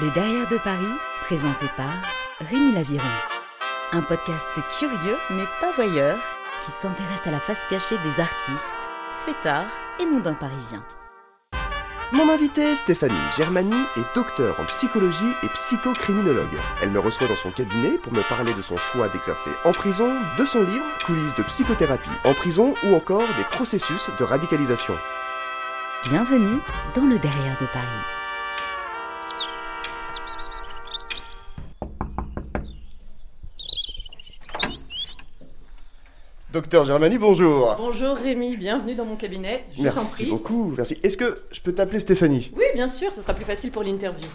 [0.00, 1.92] Le Derrière de Paris, présenté par
[2.40, 3.04] Rémi Laviron.
[3.92, 6.18] Un podcast curieux mais pas voyeur
[6.64, 8.90] qui s'intéresse à la face cachée des artistes,
[9.26, 9.70] fêtards
[10.00, 10.82] et mondains parisiens.
[12.12, 16.58] Mon invité, Stéphanie Germani, est docteur en psychologie et psychocriminologue.
[16.80, 20.14] Elle me reçoit dans son cabinet pour me parler de son choix d'exercer en prison,
[20.38, 24.94] de son livre, coulisses de psychothérapie en prison ou encore des processus de radicalisation.
[26.04, 26.60] Bienvenue
[26.94, 28.19] dans le Derrière de Paris.
[36.52, 37.76] Docteur Germani, bonjour.
[37.76, 39.64] Bonjour Rémi, bienvenue dans mon cabinet.
[39.76, 40.30] Je Merci prie.
[40.30, 40.98] beaucoup, merci.
[41.04, 42.50] Est-ce que je peux t'appeler Stéphanie?
[42.56, 44.26] Oui, bien sûr, ce sera plus facile pour l'interview.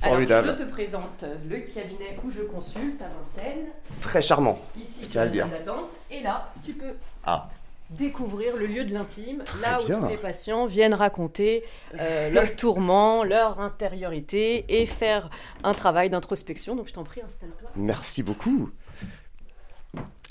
[0.00, 0.54] Alors, Formidable.
[0.56, 3.66] je te présente le cabinet où je consulte à Vincennes.
[4.00, 4.60] Très charmant.
[4.80, 5.48] Ici, tu as dire.
[5.48, 5.90] d'attente.
[6.12, 6.92] Et là, tu peux
[7.24, 7.48] Ah.
[7.90, 11.64] découvrir le lieu de l'intime, là où tous les patients viennent raconter
[11.98, 15.28] euh, leurs tourments, leur intériorité et faire
[15.64, 16.76] un travail d'introspection.
[16.76, 17.70] Donc, je t'en prie, installe-toi.
[17.74, 18.70] Merci beaucoup.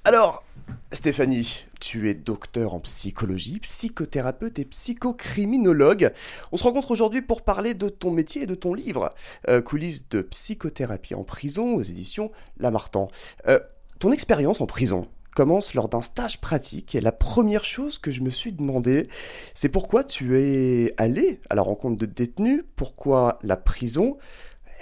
[0.06, 0.44] Alors,
[0.92, 6.14] Stéphanie, tu es docteur en psychologie, psychothérapeute et psychocriminologue.
[6.52, 9.14] On se rencontre aujourd'hui pour parler de ton métier et de ton livre,
[9.50, 13.08] euh, Coulisses de psychothérapie en prison aux éditions Lamartan.
[13.48, 13.60] Euh,
[14.00, 18.22] ton expérience en prison commence lors d'un stage pratique et la première chose que je
[18.22, 19.08] me suis demandé,
[19.56, 24.18] c'est pourquoi tu es allé à la rencontre de détenus, pourquoi la prison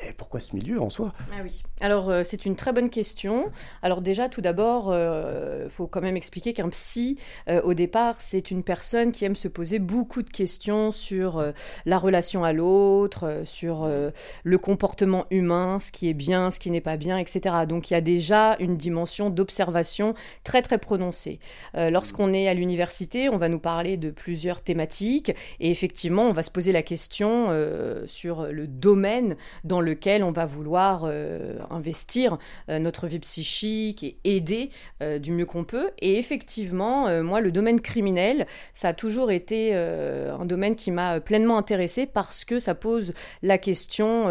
[0.08, 1.14] et pourquoi ce milieu en soi?
[1.32, 1.64] Ah oui.
[1.82, 3.52] Alors, euh, c'est une très bonne question.
[3.82, 7.18] Alors déjà, tout d'abord, il faut quand même expliquer qu'un psy,
[7.50, 11.52] euh, au départ, c'est une personne qui aime se poser beaucoup de questions sur euh,
[11.86, 14.12] la relation à l'autre, euh, sur euh,
[14.44, 17.66] le comportement humain, ce qui est bien, ce qui n'est pas bien, etc.
[17.68, 21.40] Donc, il y a déjà une dimension d'observation très, très prononcée.
[21.76, 26.34] Euh, Lorsqu'on est à l'université, on va nous parler de plusieurs thématiques et effectivement, on
[26.34, 31.58] va se poser la question euh, sur le domaine dans lequel on va vouloir euh,
[31.74, 32.38] investir
[32.70, 34.70] euh, notre vie psychique et aider
[35.02, 35.92] euh, du mieux qu'on peut.
[36.00, 41.20] Et effectivement, euh, moi, le domaine criminel, ça a toujours été un domaine qui m'a
[41.20, 44.26] pleinement intéressé parce que ça pose la question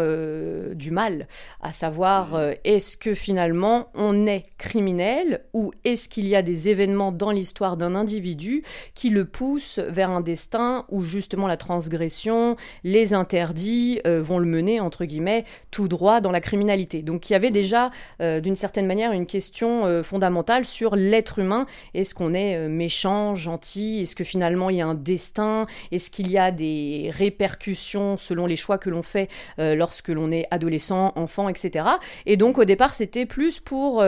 [0.73, 1.27] du mal,
[1.61, 6.69] à savoir euh, est-ce que finalement on est criminel ou est-ce qu'il y a des
[6.69, 8.63] événements dans l'histoire d'un individu
[8.93, 14.45] qui le poussent vers un destin où justement la transgression, les interdits euh, vont le
[14.45, 17.01] mener, entre guillemets, tout droit dans la criminalité.
[17.01, 21.39] Donc il y avait déjà, euh, d'une certaine manière, une question euh, fondamentale sur l'être
[21.39, 21.65] humain.
[21.93, 24.01] Est-ce qu'on est euh, méchant, gentil?
[24.01, 25.65] Est-ce que finalement il y a un destin?
[25.93, 30.45] Est-ce qu'il y a des répercussions selon les choix que l'on fait lorsque l'on est
[30.51, 31.85] adolescent, enfant, etc.
[32.25, 34.01] Et donc au départ, c'était plus pour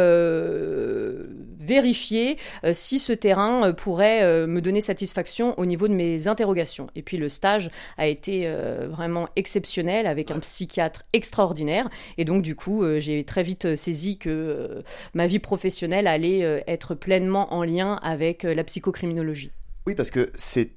[1.60, 2.38] vérifier
[2.74, 6.88] si ce terrain pourrait me donner satisfaction au niveau de mes interrogations.
[6.96, 8.52] Et puis le stage a été
[8.90, 11.90] vraiment exceptionnel avec un psychiatre extraordinaire.
[12.18, 14.82] Et donc du coup, euh, très vite euh, saisi que euh,
[15.14, 19.52] ma vie professionnelle allait euh, être pleinement en lien avec la psychocriminologie.
[19.86, 20.72] Oui, parce que c'est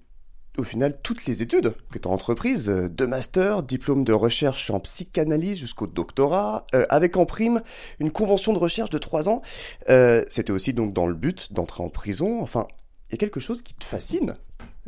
[0.58, 4.70] au final toutes les études que tu as entreprises, euh, de master, diplôme de recherche
[4.70, 7.62] en psychanalyse jusqu'au doctorat, avec en prime
[8.00, 9.42] une convention de recherche de trois ans.
[9.86, 12.40] C'était aussi donc dans le but d'entrer en prison.
[12.40, 12.66] Enfin,
[13.08, 14.36] il y a quelque chose qui te fascine.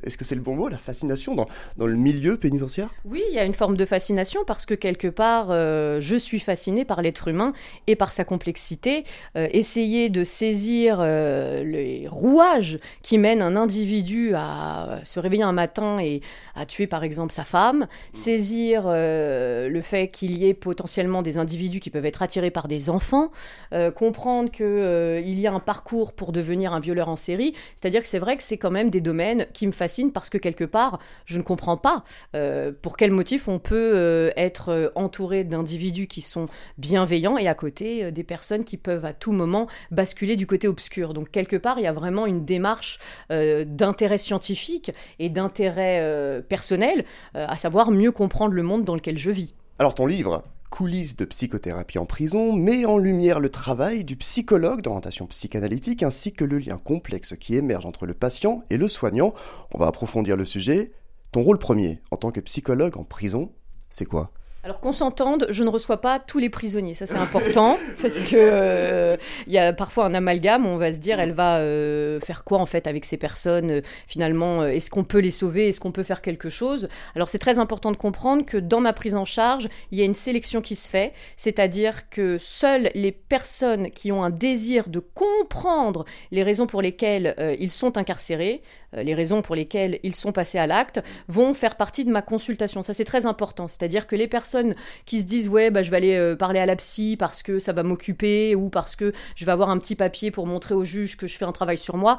[0.04, 2.90] Est-ce que c'est le bon mot, la fascination dans, dans le milieu pénitentiaire?
[3.04, 6.38] Oui, il y a une forme de fascination parce que quelque part, euh, je suis
[6.38, 7.52] fascinée par l'être humain
[7.86, 9.04] et par sa complexité.
[9.36, 15.52] Euh, essayer de saisir euh, les rouages qui mènent un individu à se réveiller un
[15.52, 16.20] matin et
[16.54, 21.80] à tuer par exemple sa femme, saisir le fait qu'il y ait potentiellement des individus
[21.80, 23.30] qui peuvent être attirés par des enfants,
[23.94, 24.66] comprendre qu'il
[25.26, 28.36] il y a un parcours pour devenir un violeur en série, c'est-à-dire que c'est vrai
[28.36, 31.42] que c'est quand même des domaines qui me fascinent parce que quelque part, je ne
[31.42, 32.04] comprends pas
[32.34, 37.48] euh, pour quel motif on peut euh, être euh, entouré d'individus qui sont bienveillants et
[37.48, 41.14] à côté des personnes qui peuvent à tout moment basculer du côté obscur.
[41.14, 42.98] Donc quelque part, il y a vraiment une démarche
[43.30, 47.04] d'intérêt scientifique et d'intérêt personnel,
[47.34, 49.54] à savoir mieux comprendre le monde dans lequel je vis.
[49.78, 50.44] Alors ton livre,
[50.78, 56.32] Coulisses de psychothérapie en prison, met en lumière le travail du psychologue d'orientation psychanalytique ainsi
[56.32, 59.34] que le lien complexe qui émerge entre le patient et le soignant.
[59.74, 60.92] On va approfondir le sujet.
[61.32, 63.50] Ton rôle premier en tant que psychologue en prison,
[63.90, 64.30] c'est quoi?
[64.64, 68.34] Alors qu'on s'entende, je ne reçois pas tous les prisonniers, ça c'est important, parce que
[68.34, 69.16] euh,
[69.46, 72.42] il y a parfois un amalgame, où on va se dire elle va euh, faire
[72.42, 75.92] quoi en fait avec ces personnes, euh, finalement, est-ce qu'on peut les sauver, est-ce qu'on
[75.92, 76.88] peut faire quelque chose?
[77.14, 80.04] Alors c'est très important de comprendre que dans ma prise en charge, il y a
[80.04, 84.98] une sélection qui se fait, c'est-à-dire que seules les personnes qui ont un désir de
[84.98, 88.62] comprendre les raisons pour lesquelles ils sont incarcérés,
[88.92, 92.82] les raisons pour lesquelles ils sont passés à l'acte, vont faire partie de ma consultation.
[92.82, 94.74] Ça c'est très important, c'est-à-dire que les personnes
[95.04, 97.72] qui se disent ouais bah je vais aller parler à la psy parce que ça
[97.72, 101.16] va m'occuper ou parce que je vais avoir un petit papier pour montrer au juge
[101.16, 102.18] que je fais un travail sur moi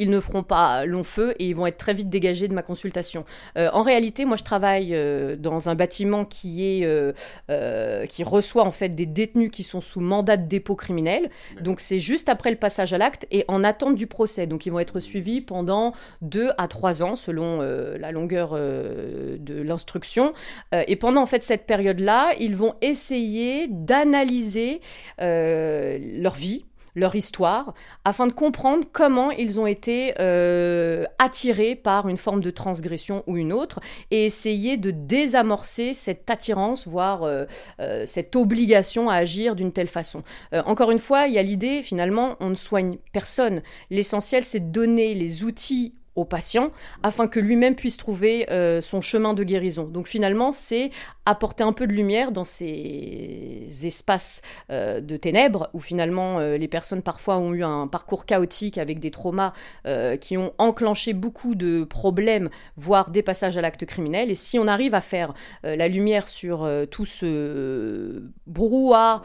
[0.00, 2.62] ils ne feront pas long feu et ils vont être très vite dégagés de ma
[2.62, 3.24] consultation.
[3.58, 8.64] Euh, en réalité, moi, je travaille euh, dans un bâtiment qui est euh, qui reçoit
[8.64, 11.30] en fait des détenus qui sont sous mandat de dépôt criminel.
[11.60, 14.46] Donc c'est juste après le passage à l'acte et en attente du procès.
[14.46, 15.92] Donc ils vont être suivis pendant
[16.22, 20.32] deux à trois ans selon la longueur de l'instruction.
[20.72, 24.80] et pendant en fait cette période-là, ils vont essayer d'analyser
[25.18, 26.64] leur vie
[26.94, 32.50] leur histoire, afin de comprendre comment ils ont été euh, attirés par une forme de
[32.50, 37.44] transgression ou une autre, et essayer de désamorcer cette attirance, voire euh,
[37.80, 40.22] euh, cette obligation à agir d'une telle façon.
[40.52, 43.62] encore une fois, il y a l'idée, finalement, on ne soigne personne.
[43.90, 46.70] L'essentiel, c'est de donner les outils au patient
[47.02, 48.46] afin que lui-même puisse trouver
[48.80, 49.84] son chemin de guérison.
[49.84, 50.90] Donc finalement, c'est
[51.30, 56.68] apporter un peu de lumière dans ces espaces euh, de ténèbres où finalement euh, les
[56.68, 59.52] personnes parfois ont eu un parcours chaotique avec des traumas
[59.86, 64.30] euh, qui ont enclenché beaucoup de problèmes, voire des passages à l'acte criminel.
[64.30, 69.22] Et si on arrive à faire la lumière sur tout ce brouhaha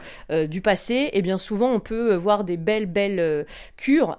[0.48, 3.46] du passé, eh bien souvent on peut voir des belles, belles
[3.76, 4.18] cures.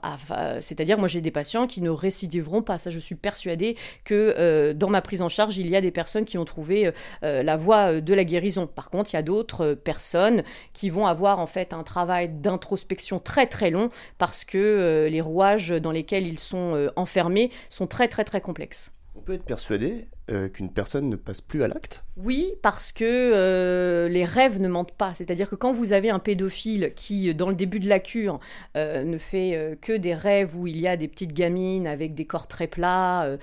[0.61, 2.77] C'est-à-dire, moi j'ai des patients qui ne récidiveront pas.
[2.77, 6.25] Ça, je suis persuadée que dans ma prise en charge, il y a des personnes
[6.25, 8.67] qui ont trouvé la voie euh, de la guérison.
[8.67, 10.43] Par contre, il y a d'autres euh, personnes
[10.73, 15.21] qui vont avoir en fait un travail d'introspection très très long parce que euh, les
[15.21, 18.91] rouages dans lesquels ils sont enfermés sont très très très complexes.
[19.15, 23.05] On peut être persuadé euh, qu'une personne ne passe plus à l'acte Oui, parce que
[23.05, 25.13] euh, les rêves ne mentent pas.
[25.15, 28.41] C'est-à-dire que quand vous avez un pédophile qui, dans le début de la cure,
[28.75, 32.25] euh, ne fait que des rêves où il y a des petites gamines avec des
[32.25, 33.37] corps très plats,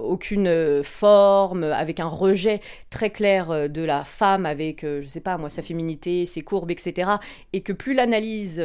[0.00, 2.60] aucune forme, avec un rejet
[2.90, 7.10] très clair de la femme, avec, je sais pas moi, sa féminité, ses courbes, etc.,
[7.52, 8.62] et que plus l'analyse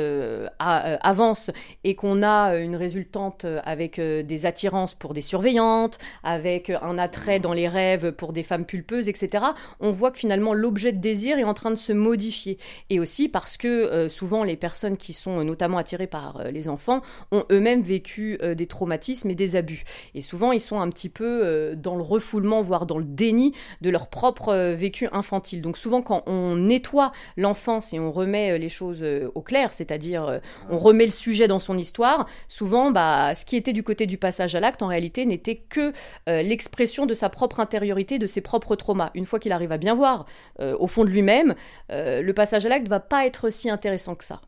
[0.59, 1.49] avance
[1.83, 7.39] et qu'on a une résultante avec des attirances pour des surveillantes, avec un un attrait
[7.39, 9.45] dans les rêves pour des femmes pulpeuses, etc.,
[9.79, 12.57] on voit que finalement l'objet de désir est en train de se modifier.
[12.89, 16.51] Et aussi parce que euh, souvent les personnes qui sont euh, notamment attirées par euh,
[16.51, 17.01] les enfants
[17.31, 19.83] ont eux-mêmes vécu des traumatismes et des abus.
[20.15, 23.89] Et souvent ils sont un petit peu dans le refoulement, voire dans le déni de
[23.89, 25.61] leur propre vécu infantile.
[25.61, 29.03] Donc souvent quand on nettoie l'enfance et on remet les choses
[29.33, 33.73] au clair, c'est-à-dire on remet le sujet dans son histoire, souvent bah, ce qui était
[33.73, 35.93] du côté du passage à l'acte en réalité n'était que
[36.27, 39.11] l'expression de sa propre intériorité, de ses propres traumas.
[39.13, 40.25] Une fois qu'il arrive à bien voir
[40.59, 41.53] euh, au fond de lui-même,
[41.91, 44.41] euh, le passage à l'acte ne va pas être si intéressant que ça.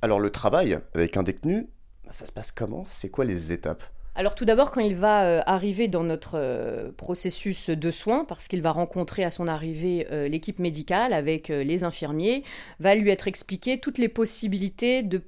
[0.00, 1.66] Alors le travail avec un détenu,
[2.08, 2.84] ça se passe comment?
[2.86, 3.82] C'est quoi les étapes?
[4.14, 8.62] Alors tout d'abord, quand il va euh, arriver dans notre processus de soins, parce qu'il
[8.62, 12.44] va rencontrer à son arrivée l'équipe médicale avec les infirmiers,
[12.78, 15.20] va lui être expliqué toutes les possibilités de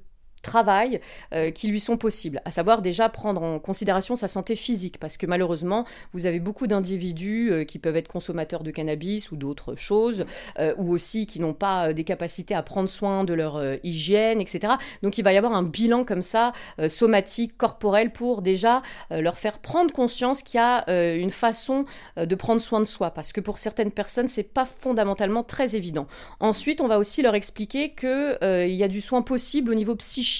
[0.43, 1.01] travail
[1.33, 5.17] euh, qui lui sont possibles, à savoir déjà prendre en considération sa santé physique, parce
[5.17, 9.75] que malheureusement, vous avez beaucoup d'individus euh, qui peuvent être consommateurs de cannabis ou d'autres
[9.75, 10.25] choses,
[10.59, 14.73] euh, ou aussi qui n'ont pas des capacités à prendre soin de leur hygiène, etc.
[15.01, 16.51] Donc il va y avoir un bilan comme ça,
[16.89, 21.85] somatique, corporel, pour déjà leur faire prendre conscience qu'il y a une façon
[22.17, 26.07] de prendre soin de soi, parce que pour certaines personnes, c'est pas fondamentalement très évident.
[26.39, 30.32] Ensuite, on va aussi leur expliquer qu'il y a du soin possible au niveau psychique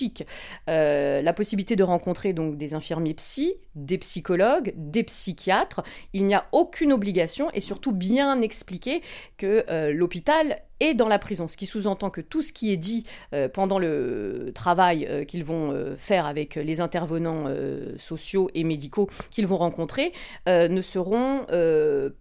[0.69, 5.83] euh, la possibilité de rencontrer donc des infirmiers psy, des psychologues, des psychiatres.
[6.13, 9.01] Il n'y a aucune obligation et surtout bien expliquer
[9.38, 12.77] que euh, l'hôpital et dans la prison, ce qui sous-entend que tout ce qui est
[12.77, 17.45] dit euh, pendant le travail euh, qu'ils vont euh, faire avec les intervenants
[17.97, 20.11] sociaux et médicaux qu'ils vont rencontrer
[20.47, 21.45] ne seront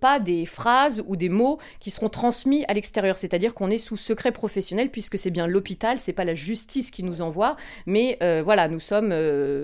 [0.00, 3.96] pas des phrases ou des mots qui seront transmis à l'extérieur, c'est-à-dire qu'on est sous
[3.96, 8.68] secret professionnel puisque c'est bien l'hôpital, c'est pas la justice qui nous envoie, mais voilà,
[8.68, 9.14] nous sommes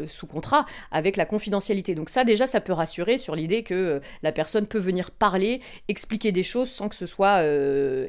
[0.07, 1.95] sous contrat avec la confidentialité.
[1.95, 6.33] Donc ça déjà, ça peut rassurer sur l'idée que la personne peut venir parler, expliquer
[6.33, 7.43] des choses sans que ce soit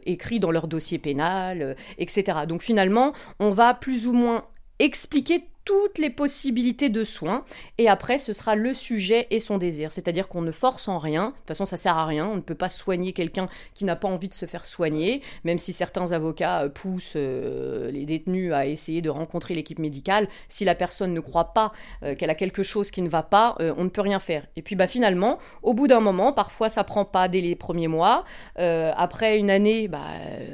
[0.06, 2.40] écrit dans leur dossier pénal, euh, etc.
[2.48, 4.46] Donc finalement, on va plus ou moins
[4.80, 7.44] expliquer toutes les possibilités de soins
[7.78, 9.92] et après ce sera le sujet et son désir.
[9.92, 12.42] C'est-à-dire qu'on ne force en rien, de toute façon ça sert à rien, on ne
[12.42, 16.12] peut pas soigner quelqu'un qui n'a pas envie de se faire soigner, même si certains
[16.12, 21.14] avocats euh, poussent euh, les détenus à essayer de rencontrer l'équipe médicale, si la personne
[21.14, 21.72] ne croit pas
[22.04, 24.46] euh, qu'elle a quelque chose qui ne va pas, on ne peut rien faire.
[24.56, 27.88] Et puis bah finalement, au bout d'un moment, parfois ça prend pas dès les premiers
[27.88, 28.24] mois,
[28.56, 30.06] après une année, bah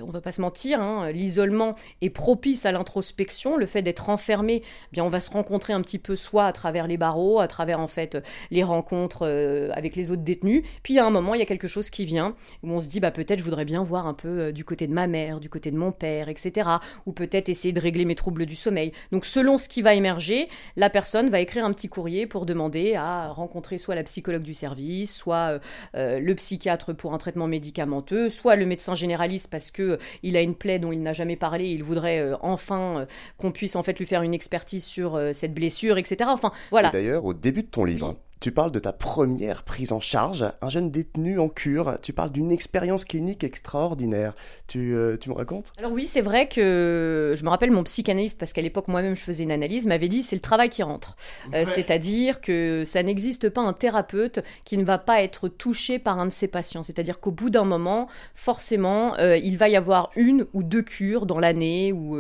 [0.06, 4.64] on va pas se mentir, hein, l'isolement est propice à l'introspection, le fait d'être enfermé
[5.02, 7.88] on va se rencontrer un petit peu soit à travers les barreaux, à travers en
[7.88, 8.18] fait
[8.52, 9.26] les rencontres
[9.74, 10.64] avec les autres détenus.
[10.84, 13.00] Puis à un moment, il y a quelque chose qui vient où on se dit
[13.00, 15.72] bah peut-être je voudrais bien voir un peu du côté de ma mère, du côté
[15.72, 16.70] de mon père, etc.
[17.06, 18.92] Ou peut-être essayer de régler mes troubles du sommeil.
[19.12, 22.96] Donc selon ce qui va émerger, la personne va écrire un petit courrier pour demander
[22.96, 25.60] à rencontrer soit la psychologue du service, soit
[25.94, 30.56] le psychiatre pour un traitement médicamenteux, soit le médecin généraliste parce que il a une
[30.56, 33.06] plaie dont il n'a jamais parlé, il voudrait euh, enfin euh,
[33.38, 36.30] qu'on puisse en fait lui faire une expertise sur euh, cette blessure, etc.
[36.32, 36.90] Enfin, voilà.
[36.90, 40.70] D'ailleurs, au début de ton livre, tu parles de ta première prise en charge, un
[40.70, 41.98] jeune détenu en cure.
[42.02, 44.36] Tu parles d'une expérience clinique extraordinaire.
[44.68, 45.72] Tu, euh, tu me racontes?
[45.78, 49.22] Alors oui, c'est vrai que je me rappelle mon psychanalyste, parce qu'à l'époque moi-même je
[49.22, 51.16] faisais une analyse, m'avait dit c'est le travail qui rentre.
[51.54, 56.20] Euh, c'est-à-dire que ça n'existe pas un thérapeute qui ne va pas être touché par
[56.20, 56.84] un de ses patients.
[56.84, 61.26] C'est-à-dire qu'au bout d'un moment, forcément, euh, il va y avoir une ou deux cures
[61.26, 62.18] dans l'année ou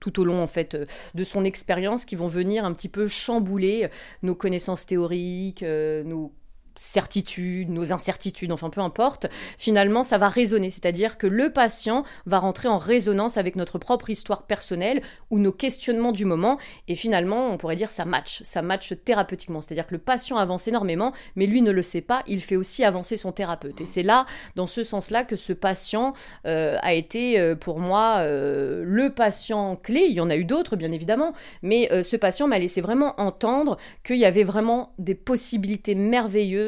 [0.00, 0.76] tout au long en fait
[1.14, 3.88] de son expérience qui vont venir un petit peu chambouler
[4.22, 6.32] nos connaissances théoriques que nous
[6.76, 9.26] certitudes, nos incertitudes, enfin peu importe,
[9.58, 14.10] finalement ça va résonner, c'est-à-dire que le patient va rentrer en résonance avec notre propre
[14.10, 18.62] histoire personnelle ou nos questionnements du moment, et finalement on pourrait dire ça match, ça
[18.62, 22.40] match thérapeutiquement, c'est-à-dire que le patient avance énormément, mais lui ne le sait pas, il
[22.40, 24.26] fait aussi avancer son thérapeute, et c'est là,
[24.56, 26.14] dans ce sens-là, que ce patient
[26.46, 30.44] euh, a été euh, pour moi euh, le patient clé, il y en a eu
[30.44, 35.14] d'autres bien évidemment, mais ce patient m'a laissé vraiment entendre qu'il y avait vraiment des
[35.14, 36.63] possibilités merveilleuses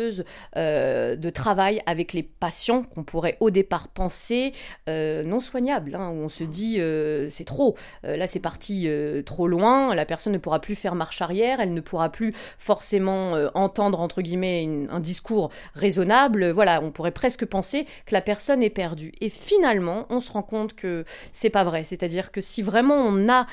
[0.56, 4.52] euh, de travail avec les patients qu'on pourrait au départ penser
[4.88, 8.88] euh, non soignables, hein, où on se dit euh, c'est trop, là c'est parti
[9.24, 13.32] trop loin, la personne ne pourra plus faire marche arrière, elle ne pourra plus forcément
[13.54, 18.70] entendre entre guillemets un discours raisonnable, voilà, on pourrait presque penser que la personne est
[18.70, 19.12] perdue.
[19.20, 23.28] Et finalement, on se rend compte que c'est pas vrai, c'est-à-dire que si vraiment on
[23.28, 23.46] a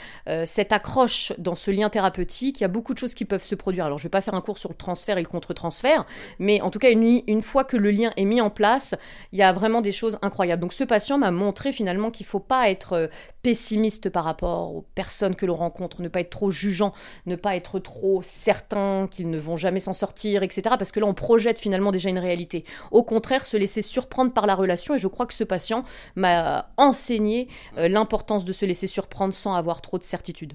[0.46, 3.56] cette accroche dans ce lien thérapeutique, il y a beaucoup de choses qui peuvent se
[3.56, 3.86] produire.
[3.86, 6.06] Alors je vais pas faire un cours sur le transfert et le contre-transfert,
[6.40, 8.96] mais en tout cas, une, fois que le lien est mis en place,
[9.32, 10.62] il y a vraiment des choses incroyables.
[10.62, 13.08] Donc ce patient m'a montré finalement qu'il ne faut pas être euh,
[13.42, 16.94] pessimiste par rapport aux personnes que l'on rencontre, ne pas être trop jugeant,
[17.26, 20.62] ne pas être trop certain qu'ils ne vont jamais s'en sortir, etc.
[20.78, 22.64] Parce que là, on projette finalement déjà une réalité.
[22.92, 25.84] Au contraire, se laisser surprendre par la relation, et je crois que ce patient
[26.16, 27.48] m'a enseigné
[27.78, 30.54] euh, l'importance de se laisser surprendre sans avoir trop de certitude.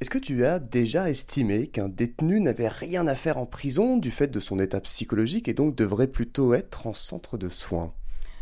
[0.00, 4.10] Est-ce que tu as déjà estimé qu'un détenu n'avait rien à faire en prison du
[4.10, 7.92] fait de son état psychologique et donc devrait plutôt être en centre de soins?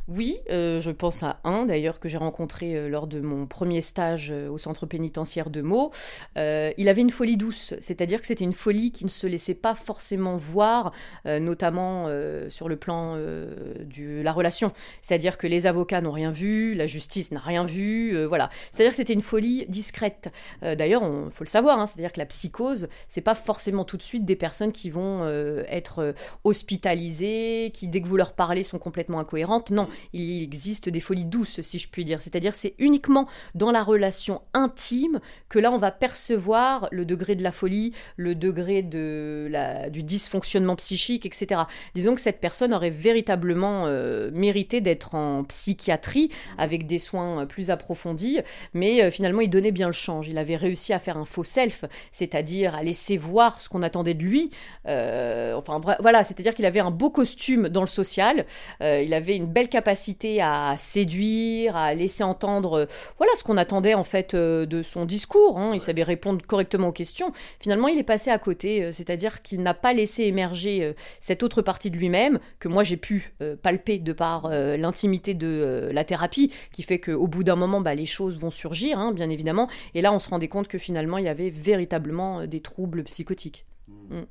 [0.09, 3.83] Oui, euh, je pense à un d'ailleurs que j'ai rencontré euh, lors de mon premier
[3.83, 5.93] stage euh, au centre pénitentiaire de Meaux.
[6.37, 9.75] il avait une folie douce, c'est-à-dire que c'était une folie qui ne se laissait pas
[9.75, 10.93] forcément voir,
[11.27, 12.09] notamment
[12.49, 14.73] sur le plan de la relation.
[15.01, 18.51] C'est-à-dire que les avocats n'ont rien vu, la justice n'a rien vu, voilà.
[18.73, 20.31] C'est-à-dire que c'était une folie discrète.
[20.63, 24.03] d'ailleurs, il faut le savoir, hein, c'est-à-dire que la psychose, c'est pas forcément tout de
[24.03, 25.27] suite des personnes qui vont
[25.69, 29.71] être hospitalisées, qui dès que vous leur parlez sont complètement incohérentes.
[29.71, 32.23] Non, il existe des folies douces, si je puis dire.
[32.23, 37.43] C'est-à-dire c'est uniquement dans la relation intime que là on va percevoir le degré de
[37.43, 39.51] la folie, le degré de
[39.91, 41.63] du dysfonctionnement psychique, etc.
[41.95, 47.71] Disons que cette personne aurait véritablement euh, mérité d'être en psychiatrie avec des soins plus
[47.71, 48.41] approfondis,
[48.75, 50.29] mais euh, finalement il donnait bien le change.
[50.29, 54.15] Il avait réussi à faire un faux self, c'est-à-dire à laisser voir ce qu'on attendait
[54.15, 54.51] de lui.
[54.87, 58.47] Euh, enfin voilà, c'est-à-dire qu'il avait un beau costume dans le social,
[58.81, 63.57] il avait une belle capacité capacité à séduire, à laisser entendre, euh, voilà ce qu'on
[63.57, 65.59] attendait en fait euh, de son discours.
[65.59, 65.71] Hein.
[65.73, 67.33] Il savait répondre correctement aux questions.
[67.59, 71.63] Finalement, il est passé à côté, euh, c'est-à-dire qu'il n'a pas laissé émerger cette autre
[71.63, 76.83] partie de lui-même que moi j'ai pu palper de par l'intimité de la thérapie, qui
[76.83, 79.69] fait qu'au bout d'un moment, bah, les choses vont surgir, hein, bien évidemment.
[79.95, 83.65] Et là, on se rendait compte que finalement, il y avait véritablement des troubles psychotiques.
[83.89, 84.23] Mmh.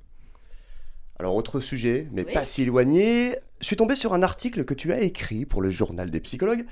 [1.19, 4.93] Alors autre sujet, mais pas si éloigné, je suis tombé sur un article que tu
[4.93, 6.65] as écrit pour le journal des psychologues.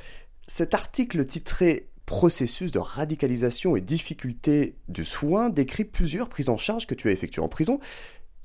[0.47, 6.85] Cet article titré Processus de radicalisation et difficultés du soin décrit plusieurs prises en charge
[6.85, 7.79] que tu as effectuées en prison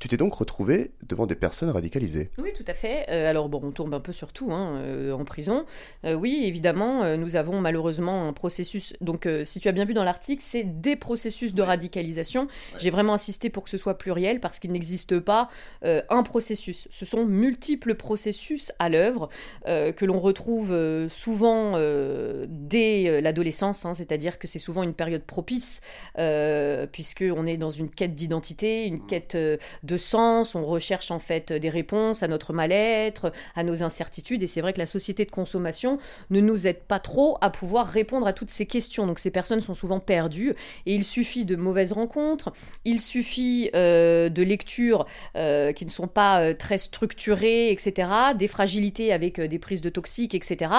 [0.00, 2.30] tu t'es donc retrouvé devant des personnes radicalisées.
[2.38, 3.04] Oui, tout à fait.
[3.11, 5.66] Euh, alors, bon, on tombe un peu sur tout hein, euh, en prison.
[6.07, 8.95] Euh, oui, évidemment, nous avons malheureusement un processus.
[9.02, 12.49] Donc, si tu as bien vu dans l'article, c'est des processus de radicalisation.
[12.78, 15.50] J'ai vraiment insisté pour que ce soit pluriel parce qu'il n'existe pas
[15.83, 16.88] un processus.
[16.90, 19.28] Ce sont multiples processus à l'œuvre
[19.66, 20.75] que l'on retrouve
[21.11, 21.78] souvent
[22.49, 25.83] dès l'adolescence, hein, c'est-à-dire que c'est souvent une période propice
[26.92, 29.07] puisqu'on est dans une quête d'identité, une mmh.
[29.07, 33.82] quête de de sens, on recherche en fait des réponses à notre mal-être, à nos
[33.82, 35.99] incertitudes, et c'est vrai que la société de consommation
[36.30, 39.06] ne nous aide pas trop à pouvoir répondre à toutes ces questions.
[39.06, 40.54] Donc ces personnes sont souvent perdues,
[40.87, 42.52] et il suffit de mauvaises rencontres,
[42.85, 45.06] il suffit euh, de lectures
[45.37, 49.90] euh, qui ne sont pas euh, très structurées, etc., des fragilités avec des prises de
[49.90, 50.70] toxiques, etc.,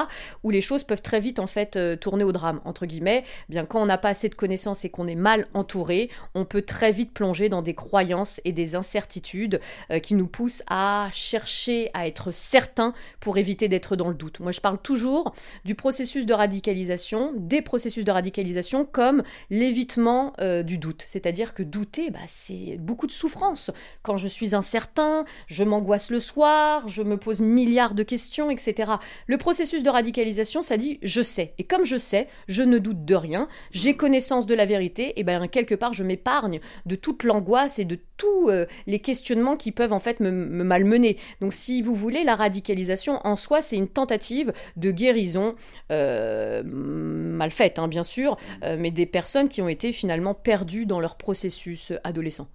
[0.44, 3.24] où les choses peuvent très vite en fait tourner au drame, entre guillemets.
[3.50, 6.46] Eh bien quand on n'a pas assez de connaissances et qu'on est mal entouré, on
[6.46, 11.90] peut très vite plonger dans des croyances et des incertitudes qui nous poussent à chercher
[11.94, 14.40] à être certain pour éviter d'être dans le doute.
[14.40, 15.34] Moi, je parle toujours
[15.66, 20.34] du processus de radicalisation, des processus de radicalisation comme l'évitement
[20.66, 21.04] du doute.
[21.06, 23.72] C'est-à-dire que douter, bah, c'est beaucoup de souffrance.
[24.04, 28.94] Quand je suis incertain, je m'angoisse le soir, je me pose milliards de questions, etc.
[29.28, 31.54] Le processus de radicalisation, ça dit je sais.
[31.58, 35.24] Et comme je sais, je ne doute de rien, j'ai connaissance de la vérité, et
[35.24, 39.72] bien quelque part, je m'épargne de toute l'angoisse et de tous euh, les questionnements qui
[39.72, 41.18] peuvent en fait me, malmener.
[41.42, 45.56] Donc si vous voulez, la radicalisation en soi, c'est une tentative de guérison
[45.92, 50.86] euh, mal faite, hein, bien sûr, euh, mais des personnes qui ont été finalement perdues
[50.86, 52.48] dans leur processus adolescent.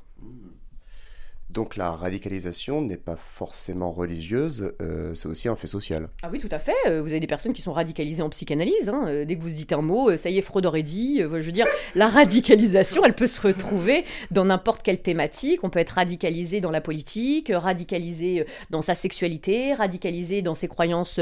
[1.48, 6.08] Donc la radicalisation n'est pas forcément religieuse, euh, c'est aussi un fait social.
[6.22, 6.74] Ah oui, tout à fait.
[6.88, 8.88] Euh, vous avez des personnes qui sont radicalisées en psychanalyse.
[8.88, 9.04] Hein.
[9.06, 11.20] Euh, dès que vous dites un mot, ça y est, Freud aurait dit.
[11.20, 15.62] Je veux dire, la radicalisation, elle peut se retrouver dans n'importe quelle thématique.
[15.62, 21.20] On peut être radicalisé dans la politique, radicalisé dans sa sexualité, radicalisé dans ses croyances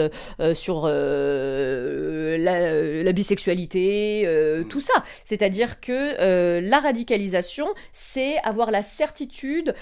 [0.54, 4.26] sur la, la, bisexualité,
[4.68, 5.04] tout ça.
[5.24, 9.74] C'est-à-dire que la radicalisation, c'est avoir la certitude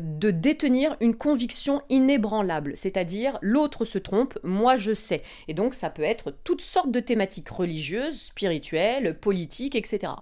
[0.00, 5.22] de détenir une conviction inébranlable, c'est-à-dire l'autre se trompe, moi je sais.
[5.48, 10.12] Et donc ça peut être toutes sortes de thématiques religieuses, spirituelles, politiques, etc.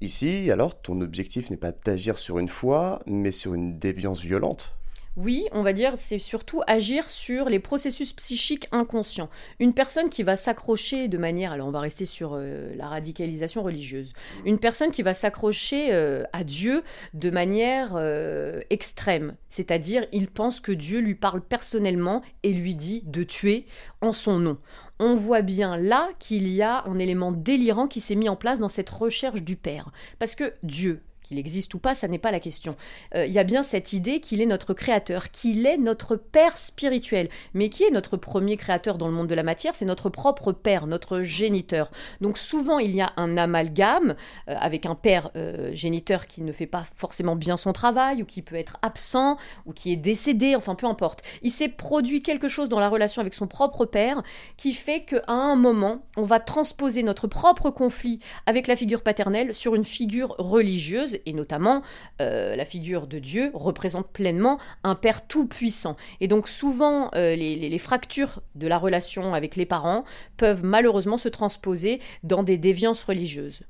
[0.00, 4.74] Ici, alors, ton objectif n'est pas d'agir sur une foi, mais sur une déviance violente?
[5.16, 9.30] Oui, on va dire, c'est surtout agir sur les processus psychiques inconscients.
[9.60, 13.62] Une personne qui va s'accrocher de manière, alors on va rester sur euh, la radicalisation
[13.62, 14.12] religieuse,
[14.44, 20.58] une personne qui va s'accrocher euh, à Dieu de manière euh, extrême, c'est-à-dire il pense
[20.58, 23.66] que Dieu lui parle personnellement et lui dit de tuer
[24.00, 24.58] en son nom
[25.00, 28.60] on voit bien là qu'il y a un élément délirant qui s'est mis en place
[28.60, 29.90] dans cette recherche du Père.
[30.20, 32.76] Parce que Dieu, qu'il existe ou pas, ça n'est pas la question.
[33.16, 36.56] Euh, il y a bien cette idée qu'il est notre créateur, qu'il est notre père
[36.56, 37.28] spirituel.
[37.54, 39.74] Mais qui est notre premier créateur dans le monde de la matière?
[39.74, 41.90] C'est notre propre père, notre géniteur.
[42.20, 44.14] Donc souvent, il y a un amalgame
[44.48, 48.26] euh, avec un père euh, géniteur qui ne fait pas forcément bien son travail, ou
[48.26, 51.22] qui peut être absent, ou qui est décédé, enfin peu importe.
[51.42, 54.22] Il s'est produit quelque chose dans la relation avec son propre père
[54.56, 59.54] qui fait qu'à un moment, on va transposer notre propre conflit avec la figure paternelle
[59.54, 61.82] sur une figure religieuse et notamment
[62.20, 65.96] euh, la figure de Dieu représente pleinement un Père tout-puissant.
[66.20, 70.04] Et donc souvent, euh, les, fractures de la relation avec les parents
[70.36, 73.62] peuvent malheureusement se transposer dans des déviances religieuses.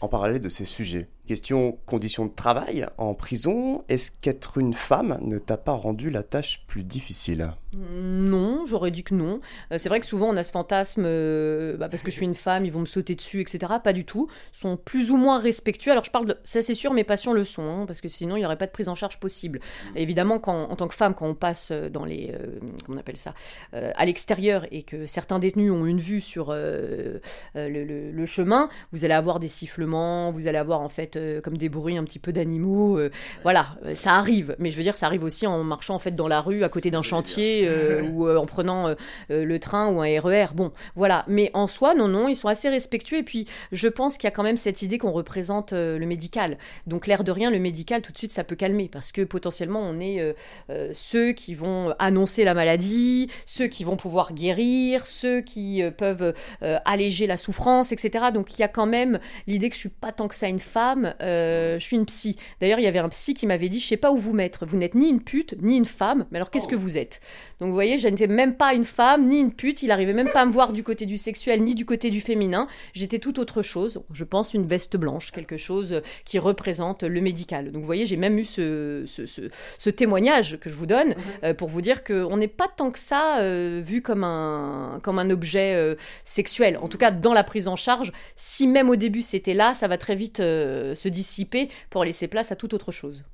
[0.00, 5.18] En parallèle de ces sujets, question conditions de travail en prison, est-ce qu'être une femme
[5.22, 7.52] ne t'a pas rendu la tâche plus difficile?
[7.76, 9.40] Non, j'aurais dit que non.
[9.70, 12.24] Euh, c'est vrai que souvent on a ce fantasme, euh, bah, parce que je suis
[12.24, 13.74] une femme, ils vont me sauter dessus, etc.
[13.82, 14.28] Pas du tout.
[14.54, 15.92] Ils sont plus ou moins respectueux.
[15.92, 16.38] Alors je parle de.
[16.42, 18.66] Ça c'est sûr, mes patients le sont, hein, parce que sinon il n'y aurait pas
[18.66, 19.60] de prise en charge possible.
[19.94, 19.96] Mm.
[19.96, 22.32] évidemment, quand, en tant que femme, quand on passe dans les.
[22.34, 23.34] Euh, comment on appelle ça
[23.72, 27.20] À l'extérieur et que certains détenus ont une vue sur le,
[27.54, 31.96] le, chemin, vous allez avoir des sifflements, vous allez avoir en fait comme des bruits
[31.96, 33.00] un petit peu d'animaux.
[33.42, 34.56] voilà, ça arrive.
[34.58, 36.68] Mais je veux dire, ça arrive aussi en marchant en fait dans la rue à
[36.68, 37.66] côté d'un chantier.
[37.66, 40.46] Euh, ou euh, en prenant euh, le train ou un RER.
[40.50, 41.24] E bon, voilà.
[41.28, 43.18] Mais en soi, non, non, ils sont assez respectueux.
[43.18, 46.58] Et puis, je pense qu'il y a quand même cette idée qu'on représente le médical.
[46.86, 49.80] Donc, l'air de rien, le médical, tout de suite, ça peut calmer parce que potentiellement,
[49.82, 50.34] on est
[50.92, 57.26] ceux qui vont annoncer la maladie, ceux qui vont pouvoir guérir, ceux qui peuvent alléger
[57.26, 58.26] la souffrance, etc.
[58.32, 60.58] Donc, il y a quand même l'idée que je suis pas tant que ça une
[60.58, 62.36] femme, je suis une psy.
[62.60, 64.66] D'ailleurs, il y avait un psy qui m'avait dit, je sais pas où vous mettre.
[64.66, 66.70] Vous n'êtes ni une pute, ni une femme, mais alors qu'est-ce oh.
[66.70, 67.20] que vous êtes?
[67.60, 70.28] Donc vous voyez, je n'étais même pas une femme, ni une pute, il arrivait même
[70.28, 72.66] pas à me voir du côté du sexuel, ni du côté du féminin.
[72.92, 77.72] J'étais tout autre chose, je pense une veste blanche, quelque chose qui représente le médical.
[77.72, 81.14] Donc vous voyez, j'ai même eu ce, ce, témoignage que je vous donne mhm.
[81.44, 85.18] euh, pour vous dire qu'on n'est pas tant que ça euh, vu comme un, comme
[85.18, 86.78] un objet euh, sexuel.
[86.82, 89.88] En tout cas, dans la prise en charge, si même au début c'était là, ça
[89.88, 90.40] va très vite
[90.96, 93.24] se dissiper pour laisser place à toute autre chose.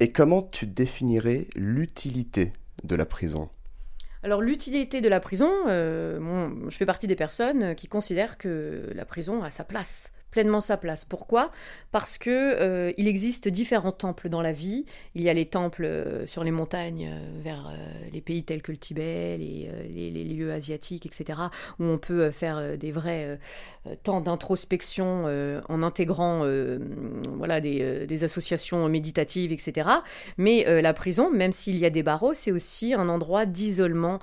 [0.00, 2.52] Et comment tu définirais l'utilité
[2.84, 3.50] de la prison?
[4.22, 9.04] Alors l'utilité de la prison, euh, je fais partie des personnes qui considèrent que la
[9.04, 11.04] prison a sa place pleinement sa place.
[11.04, 11.50] Pourquoi?
[11.90, 14.84] Parce que euh, il existe différents temples dans la vie.
[15.16, 17.72] Il y a les temples euh, sur les montagnes euh, vers
[18.12, 21.40] les pays tels que le Tibet, les, lieux asiatiques, etc.,
[21.80, 23.38] où on peut faire des vrais
[24.02, 25.24] temps d'introspection
[25.68, 26.44] en intégrant
[27.36, 29.88] voilà, des, des, associations méditatives, etc.
[30.36, 34.18] Mais la prison, même s'il y a des barreaux, c'est aussi un endroit d'isolement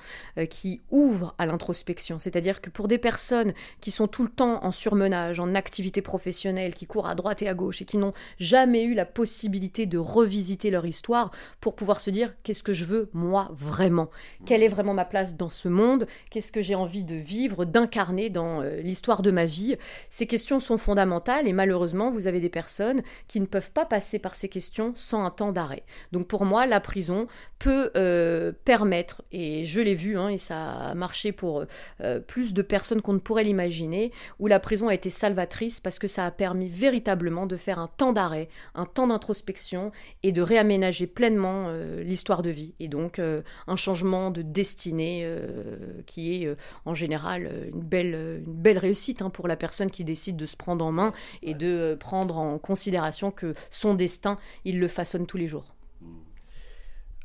[0.49, 2.19] qui ouvre à l'introspection.
[2.19, 6.73] C'est-à-dire que pour des personnes qui sont tout le temps en surmenage, en activité professionnelle,
[6.73, 9.97] qui courent à droite et à gauche et qui n'ont jamais eu la possibilité de
[9.97, 14.09] revisiter leur histoire pour pouvoir se dire qu'est-ce que je veux moi vraiment?
[14.45, 16.07] Quelle est vraiment ma place dans ce monde?
[16.29, 19.75] Qu'est-ce que j'ai envie de vivre, d'incarner dans euh, l'histoire de ma vie?
[20.09, 24.19] Ces questions sont fondamentales et malheureusement, vous avez des personnes qui ne peuvent pas passer
[24.19, 25.83] par ces questions sans un temps d'arrêt.
[26.11, 27.27] Donc pour moi, la prison
[27.59, 31.65] peut euh, permettre, et je l'ai vu, hein, et ça a marché pour
[32.01, 36.00] euh, plus de personnes qu'on ne pourrait l'imaginer, où la prison a été salvatrice parce
[36.00, 39.91] que ça a permis véritablement de faire un temps d'arrêt, un temps d'introspection
[40.24, 42.74] et de réaménager pleinement euh, l'histoire de vie.
[42.80, 48.56] Et donc euh, un changement de destinée euh, qui est en général une belle, une
[48.56, 51.95] belle réussite hein, pour la personne qui décide de se prendre en main et de
[52.00, 55.74] prendre en considération que son destin, il le façonne tous les jours.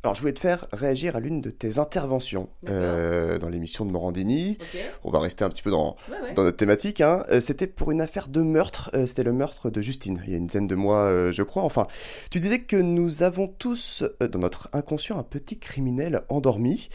[0.02, 3.90] Alors, je voulais te faire réagir à l'une de tes interventions euh, dans l'émission de
[3.90, 4.56] Morandini.
[5.04, 5.96] On va rester un petit peu dans,
[6.34, 7.02] dans notre thématique.
[7.02, 7.24] Hein.
[7.28, 8.90] Euh, c'était pour une affaire de meurtre.
[8.94, 11.64] Euh, c'était le meurtre de Justine, il y a une dizaine de mois, je crois.
[11.64, 11.86] Enfin,
[12.30, 16.88] tu disais que nous avons tous, dans notre inconscient, un petit criminel endormi.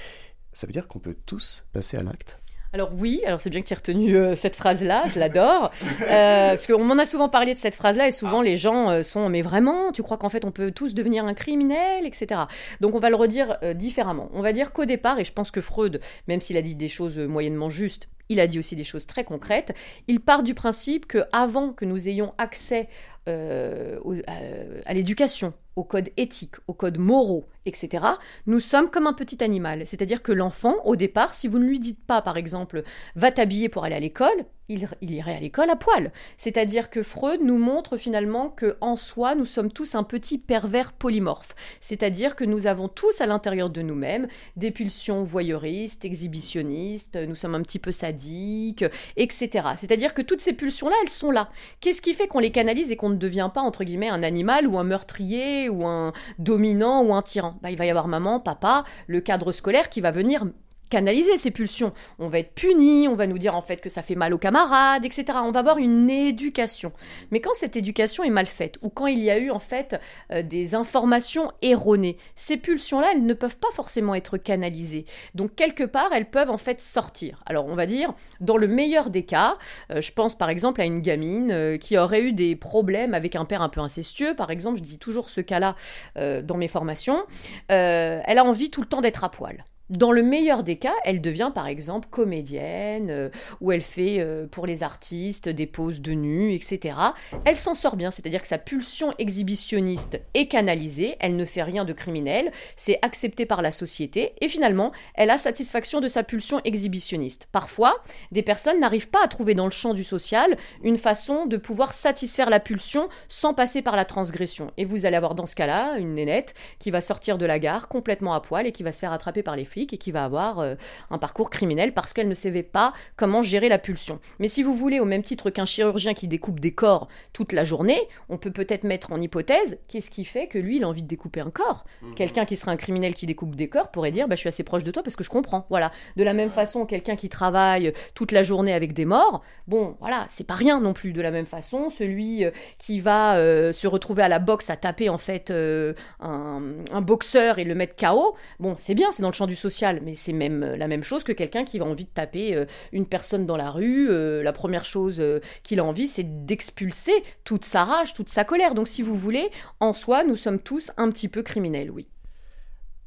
[0.51, 2.41] Ça veut dire qu'on peut tous passer à l'acte?
[2.75, 5.71] Alors oui, alors c'est bien que tu aies retenu euh, cette phrase-là, je l'adore.
[6.05, 9.01] Euh, parce qu'on m'en a souvent parlé de cette phrase-là et souvent les gens euh,
[9.03, 12.41] sont mais vraiment, tu crois qu'en fait on peut tous devenir un criminel, etc.
[12.81, 14.29] Donc on va le redire différemment.
[14.33, 16.89] On va dire qu'au départ, et je pense que Freud, même s'il a dit des
[16.89, 19.73] choses moyennement justes, il a dit aussi des choses très concrètes.
[20.07, 22.89] Il part du principe que avant que nous ayons accès
[23.25, 28.05] à l'éducation, au code éthique, au code moraux, etc.,
[28.47, 29.85] nous sommes comme un petit animal.
[29.85, 32.83] C'est-à-dire que l'enfant, au départ, si vous ne lui dites pas, par exemple,
[33.15, 36.12] va t'habiller pour aller à l'école, il, irait à l'école à poil.
[36.38, 40.93] C'est-à-dire que Freud nous montre finalement que en soi, nous sommes tous un petit pervers
[40.93, 41.56] polymorphe.
[41.80, 47.56] C'est-à-dire que nous avons tous à l'intérieur de nous-mêmes des pulsions voyeuristes, exhibitionnistes, nous sommes
[47.56, 48.86] un petit peu sadiques,
[49.17, 49.69] etc.
[49.78, 51.49] C'est-à-dire que toutes ces pulsions-là, elles sont là.
[51.80, 54.67] Qu'est-ce qui fait qu'on les canalise et qu'on ne devient pas, entre guillemets, un animal
[54.67, 57.58] ou un meurtrier ou un dominant ou un tyran?
[57.62, 60.45] Bah, Il va y avoir maman, papa, le cadre scolaire qui va venir
[60.89, 61.93] canaliser ces pulsions.
[62.19, 64.37] On va être puni, on va nous dire en fait que ça fait mal aux
[64.37, 65.25] camarades, etc.
[65.43, 66.91] On va avoir une éducation.
[67.31, 69.99] Mais quand cette éducation est mal faite, ou quand il y a eu en fait
[70.31, 75.05] euh, des informations erronées, ces pulsions-là, elles ne peuvent pas forcément être canalisées.
[75.33, 77.43] Donc quelque part, elles peuvent en fait sortir.
[77.45, 79.57] Alors on va dire, dans le meilleur des cas,
[79.91, 83.35] euh, je pense par exemple à une gamine euh, qui aurait eu des problèmes avec
[83.35, 85.75] un père un peu incestueux, par exemple, je dis toujours ce cas-là
[86.15, 87.23] dans mes formations,
[87.67, 89.63] elle a envie tout le temps d'être à poil.
[89.91, 93.29] Dans le meilleur des cas, elle devient par exemple comédienne, euh,
[93.61, 96.97] ou elle fait euh, pour les artistes des poses de nu, etc.
[97.45, 101.85] Elle s'en sort bien, c'est-à-dire que sa pulsion exhibitionniste est canalisée, elle ne fait rien
[101.85, 106.61] de criminel, c'est accepté par la société, et finalement, elle a satisfaction de sa pulsion
[106.63, 107.47] exhibitionniste.
[107.51, 111.57] Parfois, des personnes n'arrivent pas à trouver dans le champ du social une façon de
[111.57, 114.71] pouvoir satisfaire la pulsion sans passer par la transgression.
[114.77, 117.87] Et vous allez avoir dans ce cas-là une nénette qui va sortir de la gare
[117.87, 120.59] complètement à poil et qui va se faire attraper par les et qui va avoir
[120.59, 120.75] euh,
[121.09, 124.19] un parcours criminel parce qu'elle ne savait pas comment gérer la pulsion.
[124.39, 127.63] Mais si vous voulez, au même titre qu'un chirurgien qui découpe des corps toute la
[127.63, 131.03] journée, on peut peut-être mettre en hypothèse qu'est-ce qui fait que lui, il a envie
[131.03, 131.85] de découper un corps?
[132.01, 132.15] Mhm.
[132.15, 134.63] Quelqu'un qui serait un criminel qui découpe des corps pourrait dire bah, Je suis assez
[134.63, 135.65] proche de toi parce que je comprends.
[135.69, 135.91] Voilà.
[136.15, 140.25] De la même façon, quelqu'un qui travaille toute la journée avec des morts, bon, voilà,
[140.29, 141.13] c'est pas rien non plus.
[141.13, 144.77] De la même façon, celui euh, qui va euh, se retrouver à la boxe à
[144.77, 146.61] taper en fait un,
[146.91, 150.01] un, boxeur et le mettre KO, bon, c'est bien, c'est dans le champ du social,
[150.04, 152.65] mais c'est même euh, la même chose que quelqu'un qui a envie de taper euh,
[152.91, 154.10] une personne dans la rue.
[154.10, 155.21] Euh, la première chose
[155.63, 158.75] qu'il a envie, c'est d'expulser toute sa rage, toute sa colère.
[158.75, 159.49] Donc si vous voulez,
[159.80, 162.08] en soi, nous sommes tous un petit peu criminels, oui.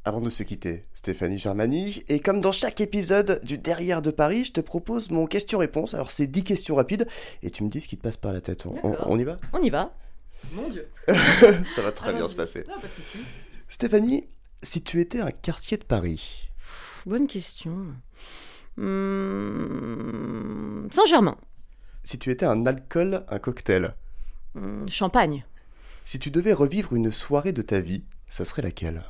[0.05, 4.47] Avant de se quitter, Stéphanie Germani, et comme dans chaque épisode du Derrière de Paris,
[4.47, 5.95] je te propose mon question-réponse.
[5.95, 7.07] Alors c'est 10 questions rapides,
[7.43, 8.65] et tu me dis ce qui te passe par la tête.
[8.67, 9.39] On, y va?
[9.53, 9.95] On y va.
[10.53, 10.89] Mon Dieu.
[11.77, 12.65] Ça va très bien se passer.
[12.69, 13.19] Non, pas de souci.
[13.69, 14.25] Stéphanie,
[14.63, 16.48] si tu étais un quartier de Paris,
[17.09, 17.87] Bonne question.
[18.77, 18.87] Hmm,
[20.91, 21.39] Saint-Germain.
[22.05, 23.95] Si tu étais un alcool, un cocktail
[24.55, 25.47] hmm, Champagne.
[26.05, 29.05] Si tu devais revivre une soirée de ta vie, ça serait laquelle?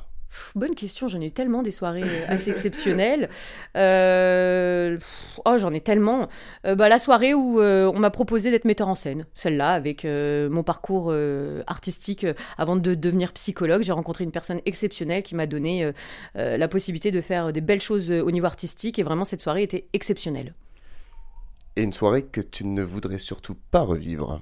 [0.55, 3.29] Bonne question, j'en ai eu tellement des soirées euh, assez exceptionnelles.
[3.75, 4.97] Euh,
[5.45, 6.29] oh, j'en ai tellement.
[6.65, 10.63] Euh, bah, la soirée où on m'a proposé d'être metteur en scène, celle-là, avec mon
[10.63, 11.13] parcours
[11.67, 12.25] artistique
[12.57, 15.91] avant de devenir psychologue, j'ai rencontré une personne exceptionnelle qui m'a donné
[16.35, 19.87] la possibilité de faire des belles choses au niveau artistique et vraiment cette soirée était
[19.93, 20.53] exceptionnelle.
[21.75, 24.41] Et une soirée que tu ne voudrais surtout pas revivre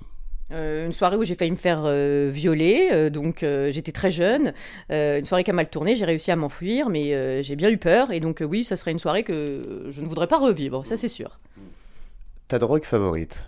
[0.51, 4.53] euh, une soirée où j'ai failli me faire euh, violer, euh, donc j'étais très jeune.
[4.89, 8.12] une soirée qui a mal tourné, j'ai réussi à m'enfuir, mais j'ai bien eu peur.
[8.12, 11.07] Et donc oui, ça serait une soirée que je ne voudrais pas revivre, ça c'est
[11.07, 11.38] sûr.
[12.47, 13.47] Ta drogue favorite?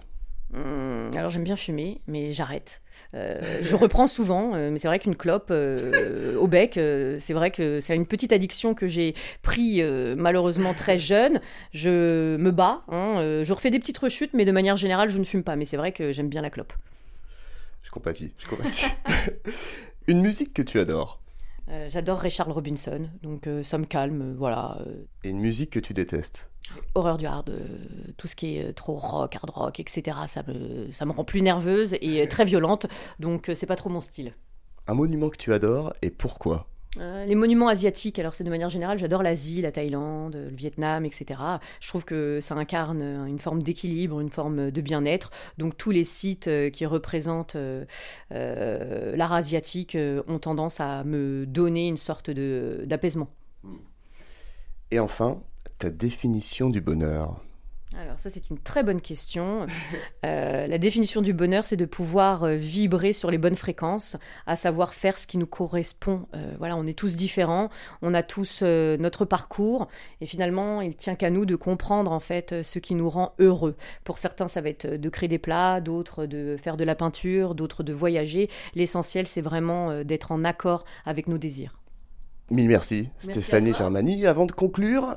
[0.54, 2.82] Alors j'aime bien fumer, mais j'arrête.
[3.14, 8.06] je reprends souvent, mais c'est vrai qu'une clope au bec, c'est vrai que c'est une
[8.08, 9.82] petite addiction que j'ai pris
[10.18, 11.40] malheureusement très jeune.
[11.74, 15.24] Je me bats, hein, je refais des petites rechutes, mais de manière générale, je ne
[15.24, 15.56] fume pas.
[15.56, 16.74] Mais c'est vrai que j'aime bien la clope.
[17.84, 18.86] Je compatis, je compatis.
[20.08, 21.20] Une musique que tu adores?
[21.70, 24.80] Euh, J'adore Ray Charles Robinson, donc euh, Somme calme, euh, voilà.
[25.24, 26.50] Et une musique que tu détestes
[26.94, 27.52] Horreur du hard,
[28.18, 30.18] tout ce qui est trop rock, hard rock, etc.
[30.28, 32.86] Ça me, ça me rend plus nerveuse et très violente,
[33.18, 34.36] donc c'est pas trop mon style.
[34.86, 36.68] Un monument que tu adores et pourquoi?
[36.98, 41.06] Euh, les monuments asiatiques, alors c'est de manière générale, j'adore l'Asie, la Thaïlande, le Vietnam,
[41.06, 41.40] etc.
[41.80, 45.30] Je trouve que ça incarne une forme d'équilibre, une forme de bien-être.
[45.60, 47.86] Donc tous les sites euh, qui représentent euh,
[48.32, 49.96] l'art asiatique
[50.28, 53.30] ont tendance à me donner une sorte d'apaisement.
[54.92, 55.42] Et enfin,
[55.78, 57.40] ta définition du bonheur
[57.98, 59.66] alors ça c'est une très bonne question.
[60.26, 64.58] Euh, la définition du bonheur c'est de pouvoir euh, vibrer sur les bonnes fréquences, à
[64.58, 66.28] savoir faire ce qui nous correspond.
[66.36, 67.70] Euh, voilà, on est tous différents,
[68.02, 69.88] on a tous notre parcours
[70.20, 73.76] et finalement il tient qu'à nous de comprendre en fait ce qui nous rend heureux.
[74.04, 77.56] Pour certains ça va être de créer des plats, d'autres de faire de la peinture,
[77.56, 78.50] d'autres de voyager.
[78.76, 81.80] L'essentiel c'est vraiment d'être en accord avec nos désirs.
[82.52, 84.28] Mille merci, merci Stéphanie Germani.
[84.28, 85.16] Avant de conclure,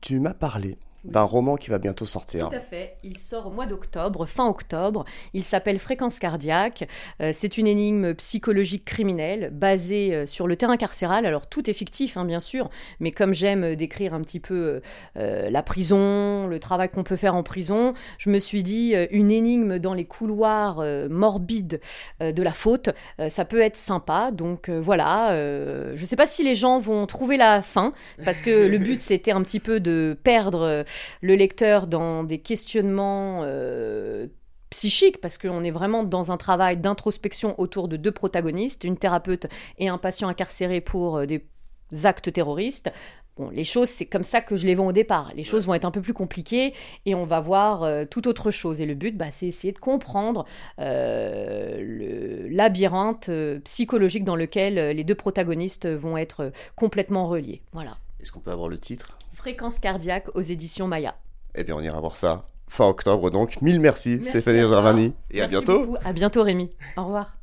[0.00, 2.48] tu m'as parlé d'un roman qui va bientôt sortir.
[2.48, 2.96] Tout à fait.
[3.04, 5.04] Il sort au mois d'octobre, fin octobre.
[5.34, 6.88] Il s'appelle Fréquence cardiaque.
[7.20, 11.26] Euh, c'est une énigme psychologique criminelle basée euh, sur le terrain carcéral.
[11.26, 14.80] Alors tout est fictif, hein, bien sûr, mais comme j'aime décrire un petit peu
[15.18, 19.30] euh, la prison, le travail qu'on peut faire en prison, je me suis dit une
[19.30, 21.80] énigme dans les couloirs morbides
[22.20, 22.90] de la faute,
[23.28, 24.30] ça peut être sympa.
[24.30, 25.30] Donc voilà.
[25.94, 27.92] je ne sais pas si les gens vont trouver la fin,
[28.24, 30.84] parce que le but c'était un petit peu de perdre
[31.20, 34.26] le lecteur dans des questionnements euh,
[34.70, 39.46] psychiques, parce qu'on est vraiment dans un travail d'introspection autour de deux protagonistes, une thérapeute
[39.78, 41.44] et un patient incarcéré pour euh, des
[42.04, 42.92] actes terroristes.
[43.36, 45.32] Bon, les choses, c'est comme ça que je les vends au départ.
[45.34, 46.72] Les choses vont être un peu plus compliquées
[47.04, 48.80] et on va voir euh, tout autre chose.
[48.80, 50.44] Et le but, bah, c'est essayer de comprendre
[50.78, 53.28] le labyrinthe
[53.64, 57.60] psychologique dans lequel les deux protagonistes vont être complètement reliés.
[57.72, 57.96] Voilà.
[58.20, 59.18] Est-ce qu'on peut avoir le titre?
[59.44, 61.16] Fréquence cardiaque aux éditions Maya.
[61.54, 63.60] Eh bien, on ira voir ça fin octobre donc.
[63.60, 65.12] Mille merci, Stéphanie Gervani.
[65.30, 65.98] Et à bientôt.
[66.02, 66.70] À bientôt Rémi.
[66.96, 67.36] Au revoir.